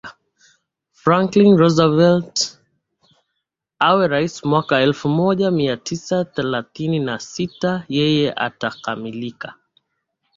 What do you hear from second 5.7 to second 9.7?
tisa thelathini na sita yeye utakamilika